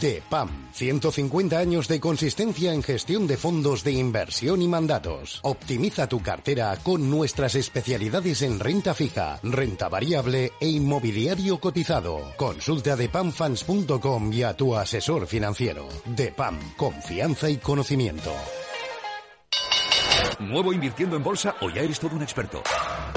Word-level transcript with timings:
De 0.00 0.22
PAM, 0.30 0.48
150 0.72 1.58
años 1.58 1.86
de 1.86 2.00
consistencia 2.00 2.72
en 2.72 2.82
gestión 2.82 3.26
de 3.26 3.36
fondos 3.36 3.84
de 3.84 3.92
inversión 3.92 4.62
y 4.62 4.68
mandatos. 4.68 5.40
Optimiza 5.42 6.08
tu 6.08 6.22
cartera 6.22 6.74
con 6.82 7.10
nuestras 7.10 7.54
especialidades 7.54 8.40
en 8.40 8.60
renta 8.60 8.94
fija, 8.94 9.38
renta 9.42 9.90
variable 9.90 10.52
e 10.58 10.68
inmobiliario 10.68 11.60
cotizado. 11.60 12.32
Consulta 12.36 12.96
de 12.96 13.10
pamfans.com 13.10 14.32
y 14.32 14.42
a 14.42 14.56
tu 14.56 14.74
asesor 14.74 15.26
financiero. 15.26 15.86
De 16.06 16.32
PAM, 16.32 16.58
confianza 16.78 17.50
y 17.50 17.58
conocimiento. 17.58 18.32
¿Nuevo 20.38 20.72
invirtiendo 20.72 21.16
en 21.16 21.22
bolsa 21.22 21.56
o 21.60 21.68
ya 21.68 21.82
eres 21.82 22.00
todo 22.00 22.16
un 22.16 22.22
experto? 22.22 22.62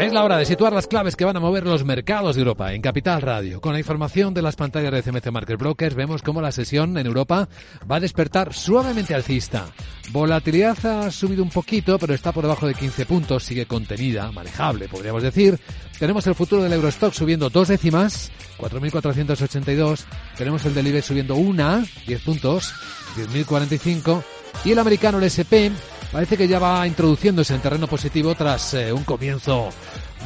Es 0.00 0.14
la 0.14 0.24
hora 0.24 0.38
de 0.38 0.46
situar 0.46 0.72
las 0.72 0.86
claves 0.86 1.14
que 1.14 1.26
van 1.26 1.36
a 1.36 1.40
mover 1.40 1.66
los 1.66 1.84
mercados 1.84 2.34
de 2.34 2.40
Europa 2.40 2.72
en 2.72 2.80
Capital 2.80 3.20
Radio. 3.20 3.60
Con 3.60 3.74
la 3.74 3.80
información 3.80 4.32
de 4.32 4.40
las 4.40 4.56
pantallas 4.56 4.92
de 4.92 5.02
CMC 5.02 5.30
Market 5.30 5.58
Brokers 5.58 5.94
vemos 5.94 6.22
cómo 6.22 6.40
la 6.40 6.52
sesión 6.52 6.96
en 6.96 7.06
Europa 7.06 7.50
va 7.88 7.96
a 7.96 8.00
despertar 8.00 8.54
suavemente 8.54 9.14
alcista. 9.14 9.66
Volatilidad 10.10 10.86
ha 10.86 11.10
subido 11.10 11.42
un 11.42 11.50
poquito, 11.50 11.98
pero 11.98 12.14
está 12.14 12.32
por 12.32 12.44
debajo 12.44 12.66
de 12.66 12.72
15 12.72 13.04
puntos, 13.04 13.44
sigue 13.44 13.66
contenida, 13.66 14.32
manejable, 14.32 14.88
podríamos 14.88 15.22
decir. 15.22 15.60
Tenemos 15.98 16.26
el 16.26 16.34
futuro 16.34 16.62
del 16.62 16.72
Eurostock 16.72 17.12
subiendo 17.12 17.50
dos 17.50 17.68
décimas, 17.68 18.32
4.482. 18.56 20.04
Tenemos 20.34 20.64
el 20.64 20.74
del 20.74 20.86
IBEX 20.86 21.04
subiendo 21.04 21.34
una, 21.34 21.84
10 22.06 22.22
puntos, 22.22 22.72
10.045. 23.16 24.22
Y 24.64 24.72
el 24.72 24.78
americano, 24.78 25.18
el 25.18 25.24
SP, 25.28 25.68
parece 26.12 26.36
que 26.36 26.48
ya 26.48 26.58
va 26.58 26.86
introduciéndose 26.86 27.54
en 27.54 27.60
terreno 27.60 27.86
positivo 27.86 28.34
tras 28.34 28.74
eh, 28.74 28.92
un 28.92 29.04
comienzo 29.04 29.70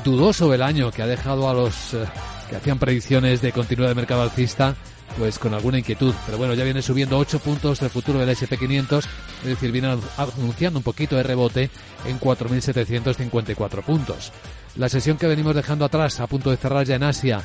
dudoso 0.04 0.50
del 0.50 0.62
año 0.62 0.90
que 0.90 1.02
ha 1.02 1.06
dejado 1.06 1.48
a 1.48 1.54
los 1.54 1.94
eh, 1.94 2.04
que 2.48 2.56
hacían 2.56 2.78
predicciones 2.78 3.40
de 3.40 3.52
continuidad 3.52 3.90
de 3.90 3.94
mercado 3.94 4.22
alcista 4.22 4.74
pues 5.18 5.38
con 5.38 5.54
alguna 5.54 5.78
inquietud. 5.78 6.14
Pero 6.26 6.38
bueno, 6.38 6.54
ya 6.54 6.64
viene 6.64 6.82
subiendo 6.82 7.18
8 7.18 7.38
puntos 7.38 7.80
el 7.82 7.90
futuro 7.90 8.18
del 8.18 8.36
SP500, 8.36 9.04
es 9.42 9.48
decir, 9.48 9.70
viene 9.70 9.96
anunciando 10.16 10.78
un 10.78 10.82
poquito 10.82 11.16
de 11.16 11.22
rebote 11.22 11.70
en 12.06 12.18
4.754 12.18 13.82
puntos. 13.82 14.32
La 14.76 14.88
sesión 14.88 15.16
que 15.16 15.28
venimos 15.28 15.54
dejando 15.54 15.84
atrás, 15.84 16.18
a 16.20 16.26
punto 16.26 16.50
de 16.50 16.56
cerrar 16.56 16.84
ya 16.84 16.96
en 16.96 17.04
Asia, 17.04 17.42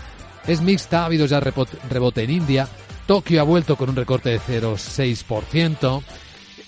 es 0.47 0.61
mixta, 0.61 1.03
ha 1.03 1.05
habido 1.05 1.25
ya 1.27 1.39
rebote 1.39 2.23
en 2.23 2.31
India, 2.31 2.67
Tokio 3.05 3.41
ha 3.41 3.43
vuelto 3.43 3.75
con 3.75 3.89
un 3.89 3.95
recorte 3.95 4.29
de 4.29 4.39
0,6%, 4.39 6.01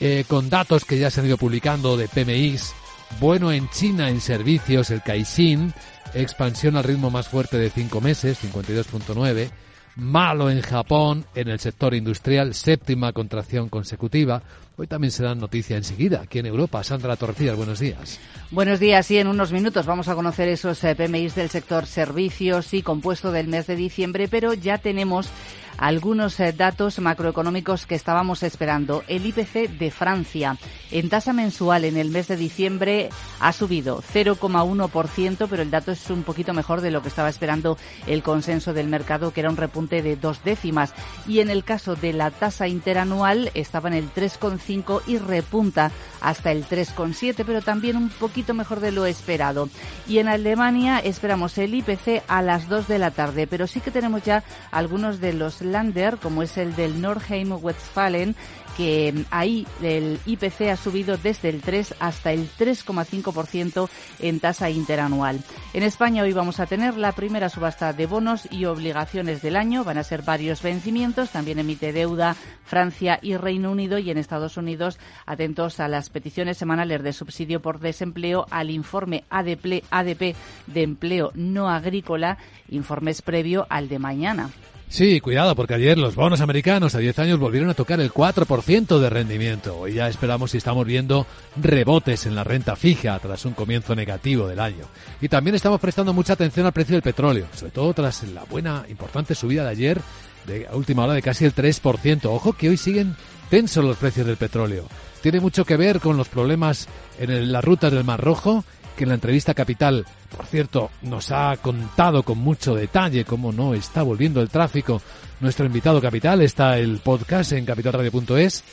eh, 0.02 0.26
con 0.28 0.50
datos 0.50 0.84
que 0.84 0.98
ya 0.98 1.12
se 1.12 1.22
han 1.22 1.28
ido 1.28 1.38
publicando 1.38 1.96
de 1.96 2.08
PMIs. 2.08 2.74
Bueno 3.20 3.52
en 3.52 3.70
China 3.70 4.10
en 4.10 4.20
servicios, 4.20 4.90
el 4.90 5.04
Caixin, 5.04 5.74
expansión 6.16 6.76
al 6.76 6.84
ritmo 6.84 7.12
más 7.12 7.28
fuerte 7.28 7.58
de 7.58 7.70
cinco 7.70 8.02
meses, 8.02 8.44
52.9. 8.44 9.52
Malo 9.98 10.50
en 10.50 10.62
Japón, 10.62 11.26
en 11.36 11.50
el 11.50 11.60
sector 11.60 11.94
industrial, 11.94 12.56
séptima 12.56 13.14
contracción 13.14 13.70
consecutiva. 13.70 14.42
Hoy 14.78 14.88
también 14.88 15.12
se 15.12 15.24
dan 15.24 15.40
noticia 15.40 15.78
enseguida 15.78 16.22
aquí 16.22 16.40
en 16.40 16.46
Europa. 16.46 16.84
Sandra 16.84 17.16
Torcillas, 17.16 17.56
buenos 17.56 17.80
días. 17.80 18.20
Buenos 18.52 18.80
días 18.80 19.10
y 19.12 19.18
en 19.18 19.28
unos 19.28 19.52
minutos 19.52 19.86
vamos 19.86 20.08
a 20.08 20.16
conocer 20.16 20.48
esos 20.48 20.84
eh, 20.84 20.96
PMIs 20.96 21.36
del 21.36 21.50
sector 21.50 21.86
servicios 21.86 22.74
y 22.74 22.82
compuesto 22.82 23.32
del 23.32 23.48
mes 23.48 23.68
de 23.68 23.76
diciembre, 23.76 24.28
pero 24.28 24.54
ya 24.54 24.78
tenemos 24.78 25.30
algunos 25.78 26.40
eh, 26.40 26.54
datos 26.54 27.00
macroeconómicos 27.00 27.86
que 27.86 27.96
estábamos 27.96 28.44
esperando. 28.44 29.04
El 29.08 29.26
IPC 29.26 29.78
de 29.78 29.92
Francia 29.92 30.58
en 30.92 31.10
tasa 31.10 31.34
mensual 31.34 31.86
en 31.86 31.98
el 31.98 32.10
mes 32.10 32.28
de 32.28 32.36
diciembre 32.36 33.10
ha 33.40 33.52
subido 33.52 34.04
0,1%, 34.14 35.48
pero 35.50 35.64
el 35.64 35.72
dato 35.72 35.92
es 35.92 36.10
un 36.10 36.24
poquito 36.24 36.54
mejor 36.54 36.82
de 36.82 36.92
lo 36.92 37.02
que 37.02 37.08
estaba 37.08 37.30
esperando 37.30 37.78
el 38.08 38.22
consenso 38.22 38.74
del 38.74 38.88
mercado, 38.88 39.32
que 39.32 39.40
era 39.40 39.50
un 39.50 39.58
repunte 39.58 40.02
de 40.02 40.16
dos 40.16 40.44
décimas. 40.44 40.94
Y 41.28 41.40
en 41.40 41.50
el 41.50 41.64
caso 41.64 41.96
de 41.96 42.14
la 42.14 42.30
tasa 42.30 42.68
interanual 42.68 43.50
estaba 43.54 43.90
en 43.90 43.96
el 43.96 44.14
3,5 44.14 44.61
y 45.08 45.18
repunta 45.18 45.92
hasta 46.22 46.52
el 46.52 46.66
3,7, 46.66 47.44
pero 47.46 47.62
también 47.62 47.98
un 47.98 48.10
poquito 48.10 48.54
mejor 48.54 48.80
de 48.80 48.92
lo 48.92 49.06
esperado. 49.06 49.70
Y 50.08 50.20
en 50.20 50.28
Alemania 50.28 51.00
esperamos 51.00 51.58
el 51.58 51.74
IPC 51.74 52.24
a 52.28 52.42
las 52.42 52.70
2 52.70 52.88
de 52.88 53.00
la 53.00 53.12
tarde, 53.12 53.48
pero 53.48 53.68
sí 53.68 53.82
que 53.82 53.92
tenemos 53.92 54.22
ya 54.24 54.44
algunos 54.72 55.20
de 55.20 55.34
los 55.34 55.62
Lander, 55.62 56.18
como 56.18 56.44
es 56.44 56.58
el 56.58 56.76
del 56.76 57.02
Nordheim-Westfalen, 57.02 58.36
que 58.78 59.26
ahí 59.32 59.68
el 59.82 60.20
IPC 60.26 60.70
ha 60.72 60.76
subido 60.76 61.18
desde 61.18 61.50
el 61.50 61.62
3 61.62 61.96
hasta 62.00 62.32
el 62.32 62.50
3,5% 62.50 63.90
en 64.20 64.40
tasa 64.40 64.70
interanual. 64.70 65.40
En 65.74 65.84
España 65.84 66.24
hoy 66.24 66.34
vamos 66.34 66.60
a 66.60 66.66
tener 66.66 66.98
la 66.98 67.12
primera 67.12 67.50
subasta 67.50 67.94
de 67.94 68.06
bonos 68.06 68.48
y 68.52 68.66
obligaciones 68.66 69.42
del 69.42 69.56
año. 69.56 69.84
Van 69.84 69.98
a 69.98 70.04
ser 70.04 70.22
varios 70.22 70.62
vencimientos. 70.62 71.32
También 71.32 71.60
emite 71.60 71.94
deuda 71.94 72.36
Francia 72.66 73.20
y 73.22 73.36
Reino 73.38 73.72
Unido. 73.72 73.98
Y 73.98 74.10
en 74.10 74.18
Estados 74.18 74.58
Unidos, 74.58 75.00
atentos 75.26 75.80
a 75.80 75.88
las 75.88 76.10
peticiones 76.10 76.58
semanales 76.58 77.04
de 77.04 77.14
subsidio 77.14 77.62
por 77.62 77.80
desempleo, 77.80 78.46
al 78.50 78.70
informe 78.70 79.24
ADP, 79.30 80.36
de 80.68 80.82
empleo 80.82 81.32
no 81.36 81.70
agrícola, 81.70 82.38
informes 82.70 83.22
previo 83.22 83.66
al 83.70 83.90
de 83.90 84.00
mañana. 84.00 84.50
Sí, 84.92 85.22
cuidado, 85.22 85.56
porque 85.56 85.76
ayer 85.76 85.98
los 85.98 86.16
bonos 86.16 86.42
americanos 86.42 86.96
a 86.96 87.00
10 87.00 87.18
años 87.20 87.40
volvieron 87.40 87.70
a 87.70 87.74
tocar 87.74 88.02
el 88.02 88.12
4% 88.12 89.00
de 89.00 89.10
rendimiento. 89.10 89.78
Hoy 89.78 89.94
ya 89.94 90.10
esperamos 90.10 90.54
y 90.54 90.58
estamos 90.58 90.86
viendo 90.86 91.26
rebotes 91.56 92.26
en 92.26 92.36
la 92.36 92.44
renta 92.44 92.76
fija 92.76 93.18
tras 93.20 93.46
un 93.46 93.54
comienzo 93.54 93.96
negativo 93.96 94.50
del 94.50 94.60
año. 94.60 94.84
Y 95.22 95.30
también 95.30 95.56
estamos 95.56 95.80
prestando 95.80 96.12
mucha 96.12 96.34
atención 96.34 96.66
al 96.66 96.74
precio 96.74 96.96
del 96.96 97.04
petróleo, 97.04 97.48
sobre 97.56 97.72
todo 97.72 97.94
tras 97.94 98.24
la 98.24 98.44
buena, 98.44 98.84
importante 98.90 99.34
subida 99.34 99.64
de 99.64 99.70
ayer, 99.70 100.02
de 100.46 100.68
última 100.74 101.06
hora 101.06 101.14
de 101.14 101.22
casi 101.22 101.46
el 101.46 101.56
3%. 101.56 102.26
Ojo 102.26 102.52
que 102.52 102.68
hoy 102.68 102.76
siguen 102.76 103.16
tensos 103.50 103.86
los 103.86 103.96
precios 103.96 104.28
del 104.28 104.36
petróleo. 104.36 104.88
Tiene 105.22 105.40
mucho 105.40 105.64
que 105.64 105.78
ver 105.78 106.02
con 106.02 106.18
los 106.18 106.28
problemas 106.28 106.90
en 107.18 107.50
las 107.50 107.64
rutas 107.64 107.94
del 107.94 108.04
Mar 108.04 108.20
Rojo 108.20 108.66
que 108.96 109.04
en 109.04 109.10
la 109.10 109.16
entrevista 109.16 109.54
Capital, 109.54 110.06
por 110.36 110.46
cierto, 110.46 110.92
nos 111.02 111.32
ha 111.32 111.56
contado 111.58 112.24
con 112.24 112.38
mucho 112.38 112.76
detalle 112.76 113.26
cómo 113.26 113.52
no 113.52 113.74
está 113.74 114.04
volviendo 114.04 114.42
el 114.42 114.50
tráfico. 114.50 115.02
Nuestro 115.40 115.66
invitado 115.66 116.02
Capital 116.02 116.42
está 116.42 116.78
el 116.78 117.00
podcast 117.00 117.54
en 117.54 117.66
capitalradio.es. 117.66 118.64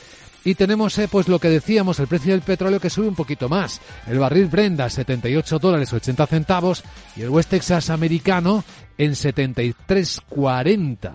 Y 0.45 0.55
tenemos, 0.55 0.97
eh, 0.97 1.09
pues 1.11 1.27
lo 1.27 1.37
que 1.39 1.49
decíamos, 1.49 1.99
el 1.99 2.07
precio 2.07 2.31
del 2.31 2.41
petróleo 2.41 2.79
que 2.79 2.89
sube 2.89 3.09
un 3.09 3.15
poquito 3.15 3.49
más. 3.49 3.81
El 4.07 4.19
barril 4.19 4.47
Brenda 4.47 4.89
78 4.89 5.59
dólares 5.59 5.91
80 5.91 6.27
centavos 6.27 6.81
y 7.15 7.23
el 7.23 7.29
West 7.29 7.49
Texas 7.49 7.89
americano 7.89 8.63
en 8.97 9.11
73.40. 9.11 11.11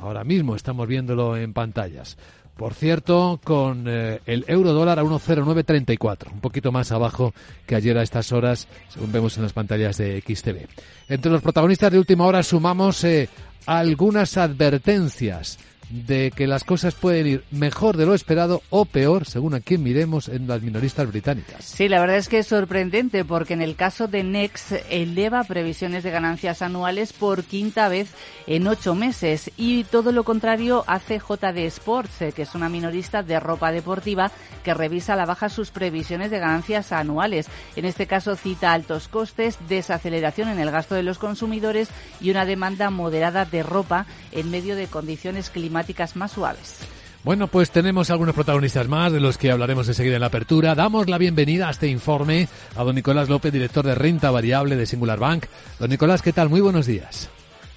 Ahora 0.00 0.24
mismo 0.24 0.56
estamos 0.56 0.88
viéndolo 0.88 1.36
en 1.36 1.52
pantallas. 1.52 2.16
Por 2.56 2.72
cierto, 2.74 3.40
con 3.42 3.86
eh, 3.88 4.20
el 4.26 4.44
euro 4.46 4.72
dólar 4.72 5.00
a 5.00 5.02
1,0934, 5.02 6.32
un 6.32 6.40
poquito 6.40 6.70
más 6.70 6.92
abajo 6.92 7.34
que 7.66 7.74
ayer 7.74 7.98
a 7.98 8.02
estas 8.02 8.30
horas, 8.30 8.68
según 8.88 9.10
vemos 9.10 9.36
en 9.36 9.42
las 9.42 9.52
pantallas 9.52 9.96
de 9.96 10.20
XTV. 10.20 10.68
Entre 11.08 11.32
los 11.32 11.42
protagonistas 11.42 11.90
de 11.90 11.98
última 11.98 12.26
hora 12.26 12.44
sumamos 12.44 13.02
eh, 13.02 13.28
algunas 13.66 14.36
advertencias 14.36 15.58
de 15.90 16.30
que 16.30 16.46
las 16.46 16.64
cosas 16.64 16.94
pueden 16.94 17.26
ir 17.26 17.44
mejor 17.50 17.96
de 17.96 18.06
lo 18.06 18.14
esperado 18.14 18.62
o 18.70 18.84
peor, 18.84 19.26
según 19.26 19.54
a 19.54 19.60
quien 19.60 19.82
miremos 19.82 20.28
en 20.28 20.46
las 20.46 20.62
minoristas 20.62 21.06
británicas. 21.06 21.64
Sí, 21.64 21.88
la 21.88 22.00
verdad 22.00 22.16
es 22.16 22.28
que 22.28 22.38
es 22.38 22.46
sorprendente 22.46 23.24
porque 23.24 23.54
en 23.54 23.62
el 23.62 23.76
caso 23.76 24.08
de 24.08 24.22
Next 24.22 24.72
eleva 24.88 25.44
previsiones 25.44 26.02
de 26.02 26.10
ganancias 26.10 26.62
anuales 26.62 27.12
por 27.12 27.44
quinta 27.44 27.88
vez 27.88 28.08
en 28.46 28.66
ocho 28.66 28.94
meses 28.94 29.50
y 29.56 29.84
todo 29.84 30.12
lo 30.12 30.24
contrario 30.24 30.84
hace 30.86 31.18
JD 31.18 31.58
Sports, 31.66 32.22
eh, 32.22 32.32
que 32.32 32.42
es 32.42 32.54
una 32.54 32.68
minorista 32.68 33.22
de 33.22 33.40
ropa 33.40 33.72
deportiva 33.72 34.30
que 34.62 34.74
revisa 34.74 35.12
a 35.12 35.16
la 35.16 35.26
baja 35.26 35.48
sus 35.48 35.70
previsiones 35.70 36.30
de 36.30 36.38
ganancias 36.38 36.92
anuales. 36.92 37.46
En 37.76 37.84
este 37.84 38.06
caso 38.06 38.36
cita 38.36 38.72
altos 38.72 39.08
costes, 39.08 39.58
desaceleración 39.68 40.48
en 40.48 40.58
el 40.58 40.70
gasto 40.70 40.94
de 40.94 41.02
los 41.02 41.18
consumidores 41.18 41.88
y 42.20 42.30
una 42.30 42.46
demanda 42.46 42.90
moderada 42.90 43.44
de 43.44 43.62
ropa 43.62 44.06
en 44.32 44.50
medio 44.50 44.76
de 44.76 44.86
condiciones 44.86 45.50
climáticas 45.50 45.73
más 46.14 46.32
suaves. 46.32 46.78
Bueno, 47.24 47.48
pues 47.48 47.70
tenemos 47.70 48.10
algunos 48.10 48.34
protagonistas 48.34 48.86
más 48.86 49.10
de 49.10 49.18
los 49.18 49.38
que 49.38 49.50
hablaremos 49.50 49.88
enseguida 49.88 50.16
en 50.16 50.20
la 50.20 50.26
apertura. 50.26 50.74
Damos 50.74 51.08
la 51.08 51.16
bienvenida 51.16 51.68
a 51.68 51.70
este 51.70 51.88
informe 51.88 52.48
a 52.76 52.84
don 52.84 52.94
Nicolás 52.94 53.30
López, 53.30 53.50
director 53.50 53.84
de 53.86 53.94
renta 53.94 54.30
variable 54.30 54.76
de 54.76 54.84
Singular 54.84 55.18
Bank. 55.18 55.46
Don 55.78 55.88
Nicolás, 55.88 56.20
¿qué 56.20 56.34
tal? 56.34 56.50
Muy 56.50 56.60
buenos 56.60 56.84
días. 56.84 57.30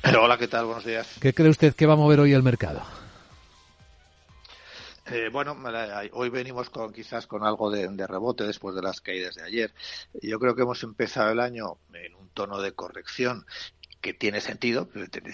Hola, 0.03 0.37
¿qué 0.37 0.49
tal? 0.49 0.65
Buenos 0.65 0.83
días. 0.83 1.07
¿Qué 1.21 1.33
cree 1.33 1.49
usted 1.49 1.73
que 1.75 1.85
va 1.85 1.93
a 1.93 1.97
mover 1.97 2.19
hoy 2.19 2.33
el 2.33 2.43
mercado? 2.43 2.81
Eh, 5.09 5.29
bueno, 5.31 5.55
hoy 6.11 6.29
venimos 6.29 6.69
con 6.69 6.91
quizás 6.91 7.25
con 7.27 7.45
algo 7.45 7.71
de, 7.71 7.87
de, 7.87 8.07
rebote 8.07 8.43
después 8.43 8.75
de 8.75 8.81
las 8.81 8.99
caídas 8.99 9.35
de 9.35 9.43
ayer. 9.43 9.73
Yo 10.21 10.37
creo 10.39 10.55
que 10.55 10.63
hemos 10.63 10.83
empezado 10.83 11.31
el 11.31 11.39
año 11.39 11.77
en 11.93 12.13
un 12.15 12.27
tono 12.29 12.61
de 12.61 12.73
corrección 12.73 13.45
que 14.07 14.13
tiene 14.13 14.39
sentido, 14.39 14.87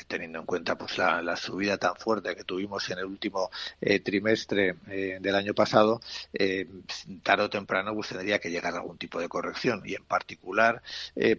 teniendo 0.08 0.40
en 0.40 0.46
cuenta 0.48 0.75
pues 0.75 0.98
la, 0.98 1.36
subida 1.36 1.78
tan 1.78 1.96
fuerte 1.96 2.36
que 2.36 2.44
tuvimos 2.44 2.90
en 2.90 2.98
el 2.98 3.06
último 3.06 3.52
eh, 3.80 4.00
trimestre 4.00 4.78
eh, 4.88 5.20
del 5.22 5.36
año 5.36 5.54
pasado, 5.54 6.02
eh, 6.34 6.68
tarde 7.22 7.44
o 7.44 7.50
temprano 7.52 7.94
pues 7.94 8.10
tendría 8.10 8.40
que 8.40 8.50
llegar 8.50 8.74
a 8.74 8.78
algún 8.78 8.98
tipo 8.98 9.20
de 9.20 9.30
corrección 9.30 9.84
y 9.86 9.94
en 9.94 10.04
particular 10.06 10.81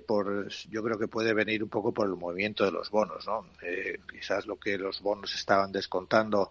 por 0.07 0.49
yo 0.71 0.83
creo 0.85 0.97
que 0.97 1.09
puede 1.09 1.35
venir 1.35 1.65
un 1.65 1.69
poco 1.69 1.93
por 1.93 2.07
el 2.07 2.15
movimiento 2.15 2.65
de 2.65 2.71
los 2.71 2.91
bonos, 2.91 3.27
¿no? 3.27 3.47
quizás 4.09 4.47
lo 4.47 4.57
que 4.57 4.79
los 4.79 5.01
bonos 5.01 5.35
estaban 5.35 5.73
descontando 5.73 6.51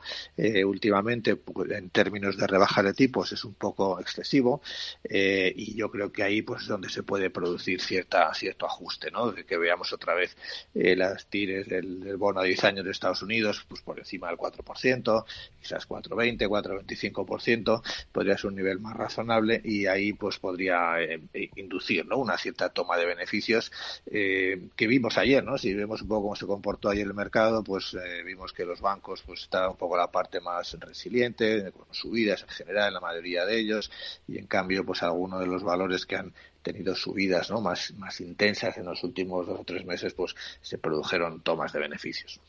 últimamente 0.65 1.37
pues, 1.37 1.71
en 1.71 1.89
términos 1.91 2.35
de 2.35 2.47
rebaja 2.47 2.83
de 2.83 2.93
tipos 2.93 3.31
es 3.31 3.45
un 3.45 3.53
poco 3.53 3.99
excesivo 4.01 4.61
y 5.09 5.75
yo 5.75 5.89
creo 5.89 6.11
que 6.11 6.23
ahí 6.23 6.41
pues 6.41 6.63
es 6.63 6.67
donde 6.67 6.89
se 6.89 7.03
puede 7.03 7.29
producir 7.29 7.79
cierta 7.81 8.33
cierto 8.33 8.65
ajuste, 8.65 9.11
¿no? 9.11 9.31
De 9.31 9.45
que 9.45 9.57
veamos 9.57 9.93
otra 9.93 10.13
vez 10.13 10.35
eh, 10.75 10.95
las 10.95 11.27
tires 11.27 11.67
del, 11.67 12.17
bono 12.17 12.39
a 12.39 12.43
10 12.43 12.63
años 12.63 12.85
de 12.85 12.91
Estados 12.91 13.21
Unidos 13.21 13.65
pues 13.67 13.81
por 13.81 13.99
encima 13.99 14.27
del 14.27 14.37
4%, 14.37 15.25
quizás 15.61 15.87
4,20, 15.87 16.47
4,25%, 16.47 17.81
podría 18.11 18.37
ser 18.37 18.47
un 18.47 18.55
nivel 18.55 18.79
más 18.79 18.95
razonable 18.95 19.61
y 19.63 19.85
ahí 19.85 20.13
pues 20.13 20.39
podría 20.39 21.01
eh, 21.01 21.21
inducir 21.55 22.05
¿no? 22.05 22.17
una 22.17 22.37
cierta 22.37 22.69
toma 22.69 22.97
de 22.97 23.05
beneficios 23.05 23.71
eh, 24.05 24.69
que 24.75 24.87
vimos 24.87 25.17
ayer, 25.17 25.43
¿no? 25.43 25.57
Si 25.57 25.73
vemos 25.73 26.01
un 26.01 26.07
poco 26.07 26.23
cómo 26.23 26.35
se 26.35 26.45
comportó 26.45 26.89
ayer 26.89 27.05
el 27.05 27.13
mercado, 27.13 27.63
pues 27.63 27.93
eh, 27.93 28.23
vimos 28.23 28.53
que 28.53 28.65
los 28.65 28.81
bancos 28.81 29.23
pues 29.25 29.41
está 29.41 29.69
un 29.69 29.77
poco 29.77 29.97
la 29.97 30.11
parte 30.11 30.39
más 30.39 30.73
resiliente, 30.79 31.71
con 31.71 31.85
subidas 31.91 32.43
en 32.43 32.49
general 32.49 32.87
en 32.89 32.93
la 32.95 32.99
mayoría 32.99 33.45
de 33.45 33.59
ellos 33.59 33.91
y 34.27 34.37
en 34.37 34.47
cambio 34.47 34.85
pues 34.85 35.03
algunos 35.03 35.39
de 35.39 35.47
los 35.47 35.63
valores 35.63 36.05
que 36.05 36.15
han 36.15 36.33
tenido 36.63 36.95
subidas 36.95 37.51
¿no? 37.51 37.61
más, 37.61 37.93
más 37.97 38.19
intensas 38.21 38.77
en 38.77 38.85
los 38.85 39.03
últimos 39.03 39.45
dos 39.45 39.59
o 39.59 39.63
tres 39.63 39.85
meses, 39.85 40.13
pues 40.13 40.35
se 40.61 40.77
produjeron 40.77 41.41
tomas 41.41 41.71
de 41.73 41.79
beneficios. 41.79 42.39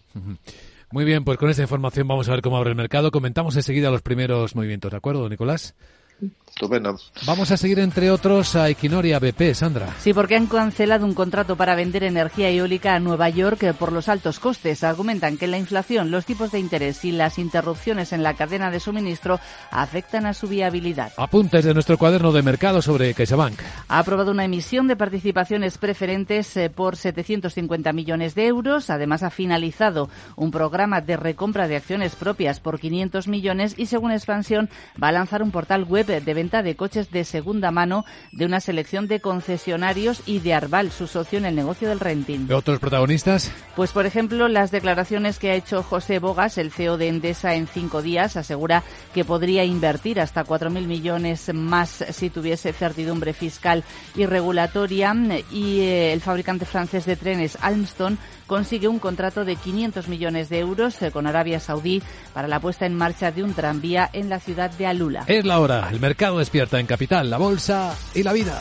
Muy 0.91 1.05
bien, 1.05 1.25
pues 1.25 1.39
con 1.39 1.51
esta 1.51 1.63
información 1.63 2.09
vamos 2.09 2.29
a 2.29 2.33
ver 2.33 2.41
cómo 2.41 2.57
abre 2.57 2.71
el 2.71 2.77
mercado. 2.77 3.11
Comentamos 3.11 3.57
enseguida 3.57 3.91
los 3.91 4.03
primeros 4.03 4.55
movimientos, 4.55 4.91
¿de 4.91 4.97
acuerdo, 4.97 5.29
Nicolás? 5.29 5.75
Estupendo. 6.55 6.97
Vamos 7.27 7.51
a 7.51 7.57
seguir, 7.57 7.81
entre 7.81 8.13
otros, 8.13 8.55
a 8.55 8.69
Equinoria 8.69 9.19
BP, 9.19 9.55
Sandra. 9.55 9.89
Sí, 9.99 10.15
porque 10.15 10.37
han 10.37 10.47
cancelado 10.47 11.05
un 11.05 11.13
contrato 11.13 11.57
para 11.57 11.75
vender 11.75 12.05
energía 12.05 12.49
eólica 12.49 12.95
a 12.95 13.01
Nueva 13.01 13.29
York 13.29 13.75
por 13.75 13.91
los 13.91 14.09
altos 14.09 14.39
costes. 14.39 14.85
Argumentan 14.85 15.37
que 15.37 15.49
la 15.49 15.59
inflación, 15.59 16.13
los 16.13 16.25
tipos 16.27 16.53
de 16.53 16.61
interés 16.61 17.05
y 17.05 17.11
las 17.11 17.41
interrupciones 17.41 18.13
en 18.13 18.23
la 18.23 18.35
cadena 18.35 18.71
de 18.71 18.79
suministro 18.79 19.41
afectan 19.73 20.27
a 20.27 20.33
su 20.33 20.47
viabilidad. 20.47 21.13
Apuntes 21.17 21.65
de 21.65 21.75
nuestro 21.75 21.99
cuaderno 21.99 22.31
de 22.31 22.43
mercado 22.43 22.81
sobre 22.81 23.15
CaixaBank. 23.15 23.59
Ha 23.89 23.99
aprobado 23.99 24.31
una 24.31 24.45
emisión 24.45 24.87
de 24.87 24.95
participaciones 24.95 25.77
preferentes 25.79 26.57
eh, 26.57 26.71
por 26.71 26.97
750 26.97 27.93
millones 27.93 28.37
de 28.37 28.47
euros. 28.47 28.91
Además, 28.91 29.25
ha 29.25 29.31
finalizado 29.31 30.09
un 30.37 30.53
programa 30.53 31.01
de 31.01 31.17
recompra 31.17 31.67
de 31.67 31.75
acciones 31.75 32.15
propias 32.15 32.61
por 32.61 32.79
500 32.79 33.27
millones 33.27 33.75
y, 33.77 33.87
según 33.87 34.13
expansión, 34.13 34.71
va 35.03 35.09
a 35.09 35.13
lanzar 35.13 35.43
un 35.43 35.51
portal 35.51 35.83
web 35.83 36.07
de 36.07 36.44
de 36.51 36.77
coches 36.77 37.11
de 37.11 37.25
segunda 37.25 37.71
mano 37.71 38.05
de 38.33 38.45
una 38.45 38.61
selección 38.61 39.09
de 39.09 39.21
concesionarios 39.21 40.23
y 40.27 40.41
de 40.41 40.55
Arval, 40.55 40.91
su 40.91 41.07
socio 41.07 41.39
en 41.39 41.47
el 41.47 41.57
negocio 41.57 41.89
del 41.89 42.01
renting. 42.01 42.51
¿Otros 42.53 42.79
protagonistas? 42.79 43.51
Pues, 43.75 43.93
por 43.93 44.07
ejemplo, 44.07 44.49
las 44.49 44.71
declaraciones 44.71 45.39
que 45.39 45.51
ha 45.51 45.55
hecho 45.55 45.83
José 45.83 46.19
Bogas, 46.19 46.59
el 46.59 46.71
CEO 46.71 46.99
de 46.99 47.09
Endesa, 47.09 47.55
en 47.55 47.67
cinco 47.67 48.03
días, 48.03 48.37
asegura 48.37 48.83
que 49.15 49.25
podría 49.25 49.65
invertir 49.65 50.21
hasta 50.21 50.45
4.000 50.45 50.87
millones 50.87 51.51
más 51.55 52.05
si 52.11 52.31
tuviese 52.31 52.73
certidumbre 52.73 53.33
fiscal 53.33 53.83
y 54.15 54.27
regulatoria. 54.27 55.15
Y 55.51 55.81
eh, 55.81 56.13
el 56.13 56.21
fabricante 56.21 56.67
francés 56.67 57.07
de 57.07 57.17
trenes, 57.17 57.59
Almstom, 57.61 58.17
consigue 58.47 58.89
un 58.89 58.99
contrato 58.99 59.45
de 59.45 59.57
500 59.57 60.09
millones 60.09 60.49
de 60.49 60.59
euros 60.61 61.01
eh, 61.03 61.11
con 61.11 61.27
Arabia 61.27 61.61
Saudí 61.61 62.03
para 62.33 62.49
la 62.49 62.61
puesta 62.61 62.87
en 62.87 62.95
marcha 62.95 63.33
de 63.33 63.43
un 63.43 63.55
tranvía 63.55 64.09
en 64.13 64.29
la 64.29 64.41
ciudad 64.41 64.71
de 64.71 64.87
Alula. 64.87 65.25
Es 65.27 65.45
la 65.45 65.59
hora. 65.59 65.89
El 65.91 66.01
mercado 66.01 66.34
despierta 66.39 66.81
en 66.81 66.87
Capital, 66.87 67.31
la 67.31 67.39
bolsa 67.39 67.97
y 68.15 68.23
la 68.23 68.33
vida. 68.33 68.61